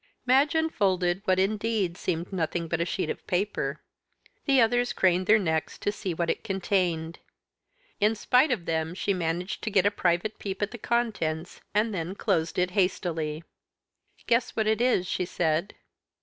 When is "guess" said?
14.25-14.55